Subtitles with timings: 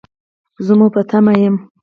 [0.65, 1.55] زه مو په تمه یم